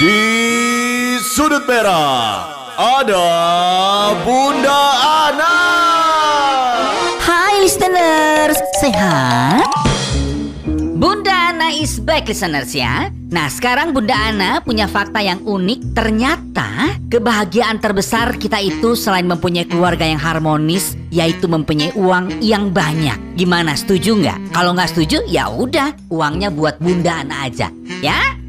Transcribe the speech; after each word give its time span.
Di 0.00 1.20
sudut 1.20 1.68
merah 1.68 2.48
ada 2.72 3.28
Bunda 4.24 4.80
Ana. 5.28 5.56
Hai 7.20 7.60
listeners, 7.60 8.56
sehat? 8.80 9.68
Bunda 10.96 11.52
Ana 11.52 11.76
is 11.76 12.00
back 12.00 12.32
listeners 12.32 12.72
ya. 12.72 13.12
Nah 13.28 13.52
sekarang 13.52 13.92
Bunda 13.92 14.16
Ana 14.16 14.64
punya 14.64 14.88
fakta 14.88 15.20
yang 15.20 15.44
unik. 15.44 15.92
Ternyata 15.92 16.96
kebahagiaan 17.12 17.76
terbesar 17.84 18.40
kita 18.40 18.56
itu 18.56 18.96
selain 18.96 19.28
mempunyai 19.28 19.68
keluarga 19.68 20.08
yang 20.08 20.16
harmonis, 20.16 20.96
yaitu 21.12 21.44
mempunyai 21.44 21.92
uang 21.92 22.40
yang 22.40 22.72
banyak. 22.72 23.36
Gimana 23.36 23.76
setuju 23.76 24.16
nggak? 24.16 24.56
Kalau 24.56 24.72
nggak 24.72 24.96
setuju 24.96 25.28
ya 25.28 25.52
udah, 25.52 25.92
uangnya 26.08 26.48
buat 26.48 26.80
Bunda 26.80 27.20
Ana 27.20 27.52
aja, 27.52 27.68
ya? 28.00 28.39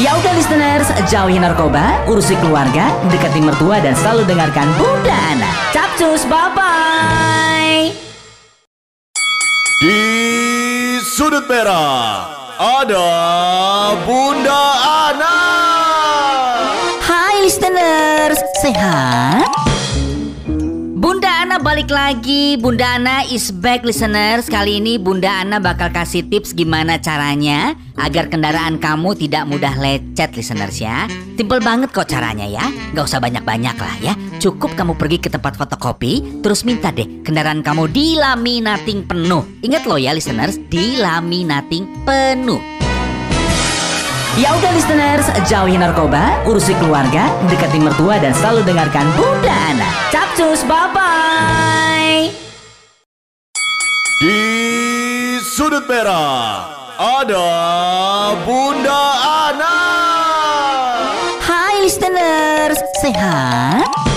Ya 0.00 0.16
udah 0.16 0.32
listeners, 0.32 0.88
jauhi 1.12 1.36
narkoba, 1.36 2.00
urusi 2.08 2.32
keluarga, 2.40 2.88
dekati 3.12 3.44
mertua 3.44 3.76
dan 3.76 3.92
selalu 3.92 4.24
dengarkan 4.24 4.64
Bunda 4.80 5.12
Ana. 5.12 5.52
Capcus, 5.68 6.24
bye-bye. 6.24 7.92
Di 9.84 10.00
sudut 11.12 11.44
merah 11.44 12.24
ada 12.56 13.08
Bunda 14.08 14.64
Ana. 15.12 15.36
Hai 17.04 17.44
listeners, 17.44 18.40
sehat? 18.64 19.71
Ana 21.42 21.58
balik 21.58 21.90
lagi. 21.90 22.54
Bunda 22.54 23.02
Ana 23.02 23.26
is 23.26 23.50
back 23.50 23.82
listeners. 23.82 24.46
Kali 24.46 24.78
ini 24.78 24.94
Bunda 24.94 25.42
Ana 25.42 25.58
bakal 25.58 25.90
kasih 25.90 26.22
tips 26.30 26.54
gimana 26.54 27.02
caranya 27.02 27.74
agar 27.98 28.30
kendaraan 28.30 28.78
kamu 28.78 29.18
tidak 29.18 29.50
mudah 29.50 29.74
lecet 29.74 30.38
listeners 30.38 30.78
ya. 30.78 31.10
Simple 31.34 31.58
banget 31.58 31.90
kok 31.90 32.06
caranya 32.06 32.46
ya. 32.46 32.62
Gak 32.94 33.10
usah 33.10 33.18
banyak-banyak 33.18 33.74
lah 33.74 33.96
ya. 33.98 34.14
Cukup 34.38 34.78
kamu 34.78 34.94
pergi 34.94 35.18
ke 35.18 35.34
tempat 35.34 35.58
fotokopi, 35.58 36.46
terus 36.46 36.62
minta 36.62 36.94
deh 36.94 37.10
kendaraan 37.26 37.66
kamu 37.66 37.90
dilaminating 37.90 39.02
penuh. 39.02 39.42
Ingat 39.66 39.82
loh 39.90 39.98
ya 39.98 40.14
listeners, 40.14 40.62
dilaminating 40.70 41.90
penuh. 42.06 42.81
Ya 44.32 44.48
udah 44.56 44.72
listeners, 44.72 45.28
jauhi 45.44 45.76
narkoba, 45.76 46.40
urusi 46.48 46.72
keluarga, 46.80 47.28
dekati 47.52 47.76
mertua 47.76 48.16
dan 48.16 48.32
selalu 48.32 48.64
dengarkan 48.64 49.04
Bunda 49.12 49.52
Ana. 49.52 49.84
Capcus, 50.08 50.64
bye-bye. 50.64 52.32
Di 54.24 54.40
sudut 55.52 55.84
merah 55.84 56.64
ada 56.96 57.48
Bunda 58.48 59.04
Ana. 59.52 59.76
Hai 61.44 61.84
listeners, 61.84 62.80
sehat? 63.04 64.11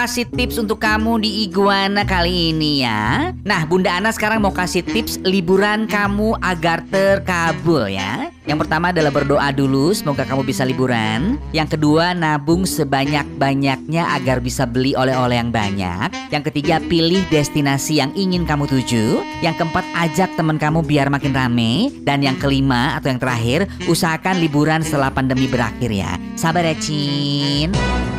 Kasih 0.00 0.24
tips 0.32 0.56
untuk 0.56 0.80
kamu 0.80 1.20
di 1.20 1.44
Iguana 1.44 2.08
kali 2.08 2.56
ini 2.56 2.80
ya. 2.80 3.36
Nah, 3.44 3.68
Bunda 3.68 4.00
Ana 4.00 4.08
sekarang 4.08 4.40
mau 4.40 4.48
kasih 4.48 4.80
tips 4.80 5.20
liburan 5.28 5.84
kamu 5.84 6.40
agar 6.40 6.80
terkabul 6.88 7.84
ya. 7.92 8.32
Yang 8.48 8.64
pertama 8.64 8.96
adalah 8.96 9.12
berdoa 9.12 9.52
dulu, 9.52 9.92
semoga 9.92 10.24
kamu 10.24 10.48
bisa 10.48 10.64
liburan. 10.64 11.36
Yang 11.52 11.76
kedua, 11.76 12.16
nabung 12.16 12.64
sebanyak-banyaknya 12.64 14.16
agar 14.16 14.40
bisa 14.40 14.64
beli 14.64 14.96
oleh-oleh 14.96 15.36
yang 15.36 15.52
banyak. 15.52 16.32
Yang 16.32 16.48
ketiga, 16.48 16.80
pilih 16.80 17.20
destinasi 17.28 18.00
yang 18.00 18.16
ingin 18.16 18.48
kamu 18.48 18.72
tuju. 18.72 19.20
Yang 19.44 19.60
keempat, 19.60 19.84
ajak 20.00 20.32
teman 20.32 20.56
kamu 20.56 20.80
biar 20.80 21.12
makin 21.12 21.36
rame. 21.36 21.92
Dan 22.08 22.24
yang 22.24 22.40
kelima 22.40 22.96
atau 22.96 23.12
yang 23.12 23.20
terakhir, 23.20 23.68
usahakan 23.84 24.40
liburan 24.40 24.80
setelah 24.80 25.12
pandemi 25.12 25.44
berakhir 25.44 25.92
ya. 25.92 26.16
Sabar 26.40 26.64
ya, 26.64 26.72
Cin. 26.80 28.09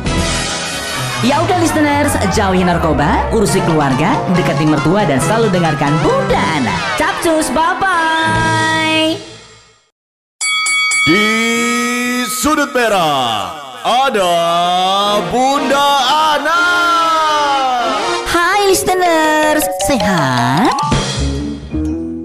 Ya 1.22 1.38
udah 1.38 1.54
listeners, 1.62 2.18
jauhi 2.34 2.66
narkoba, 2.66 3.30
urusi 3.30 3.62
keluarga, 3.62 4.18
dekati 4.34 4.66
mertua 4.66 5.06
dan 5.06 5.22
selalu 5.22 5.54
dengarkan 5.54 5.94
Bunda 6.02 6.42
Ana. 6.58 6.74
Capcus, 6.98 7.46
bye-bye. 7.54 9.22
Di 11.06 11.26
sudut 12.26 12.74
merah 12.74 13.54
ada 13.86 14.34
Bunda 15.30 15.88
Ana. 16.34 16.62
Hai 18.26 18.66
listeners, 18.66 19.62
sehat? 19.86 20.74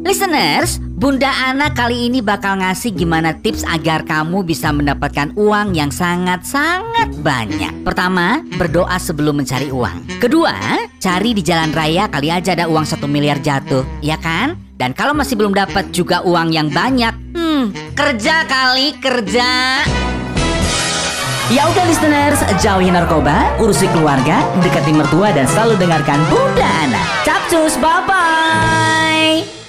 Listeners, 0.02 0.81
Bunda 0.97 1.30
Ana 1.30 1.78
kali 1.78 2.09
ini 2.09 2.25
bakal 2.25 2.58
ngasih 2.58 2.90
gimana 2.90 3.30
tips 3.38 3.62
agar 3.69 4.02
kamu 4.02 4.41
bisa 4.41 4.74
mendapatkan 4.74 5.30
uang 5.38 5.78
yang 5.78 5.94
sangat-sangat 5.94 7.13
banyak. 7.22 7.85
Pertama, 7.85 8.41
berdoa 8.58 8.97
sebelum 8.97 9.38
mencari 9.38 9.69
uang. 9.69 10.18
Kedua, 10.18 10.57
cari 10.97 11.38
di 11.38 11.46
jalan 11.46 11.69
raya 11.69 12.09
kali 12.09 12.34
aja 12.34 12.57
ada 12.57 12.66
uang 12.66 12.81
satu 12.81 13.06
miliar 13.06 13.38
jatuh, 13.38 13.86
ya 14.02 14.18
kan? 14.18 14.57
Dan 14.74 14.97
kalau 14.97 15.13
masih 15.13 15.38
belum 15.38 15.53
dapat 15.53 15.94
juga 15.94 16.25
uang 16.25 16.50
yang 16.50 16.74
banyak, 16.74 17.13
hmm, 17.38 17.94
kerja 17.94 18.50
kali 18.50 18.97
kerja. 18.97 19.86
Ya 21.53 21.62
udah 21.62 21.86
listeners, 21.86 22.41
jauhi 22.57 22.90
narkoba, 22.90 23.53
urusi 23.62 23.86
keluarga, 23.94 24.41
dekati 24.66 24.97
mertua 24.97 25.30
dan 25.30 25.46
selalu 25.46 25.78
dengarkan 25.78 26.18
Bunda 26.25 26.66
Ana. 26.66 27.06
Capcus, 27.22 27.78
bye-bye. 27.78 29.67